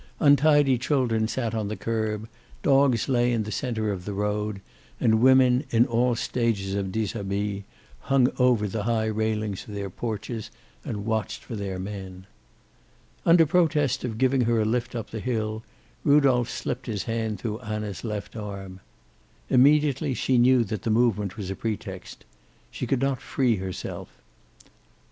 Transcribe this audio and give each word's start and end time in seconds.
Untidy 0.19 0.79
children 0.79 1.27
sat 1.27 1.53
on 1.53 1.67
the 1.67 1.75
curb, 1.77 2.27
dogs 2.63 3.07
lay 3.07 3.31
in 3.31 3.43
the 3.43 3.51
center 3.51 3.91
of 3.91 4.03
the 4.03 4.15
road, 4.15 4.59
and 4.99 5.21
women 5.21 5.63
in 5.69 5.85
all 5.85 6.15
stages 6.15 6.73
of 6.73 6.91
dishabille 6.91 7.61
hung 8.09 8.27
over 8.39 8.67
the 8.67 8.85
high 8.85 9.05
railings 9.05 9.67
of 9.67 9.75
their 9.75 9.91
porches 9.91 10.49
and 10.83 11.05
watched 11.05 11.43
for 11.43 11.55
their 11.55 11.77
men. 11.77 12.25
Under 13.27 13.45
protest 13.45 14.03
of 14.03 14.17
giving 14.17 14.41
her 14.41 14.59
a 14.59 14.65
lift 14.65 14.95
up 14.95 15.11
the 15.11 15.19
hill, 15.19 15.61
Rudolph 16.03 16.49
slipped 16.49 16.87
his 16.87 17.03
hand 17.03 17.39
through 17.39 17.59
Anna's 17.59 18.03
left 18.03 18.35
arm. 18.35 18.79
Immediately 19.51 20.15
she 20.15 20.39
knew 20.39 20.63
that 20.63 20.81
the 20.81 20.89
movement 20.89 21.37
was 21.37 21.51
a 21.51 21.55
pretext. 21.55 22.25
She 22.71 22.87
could 22.87 23.01
not 23.01 23.21
free 23.21 23.57
herself. 23.57 24.09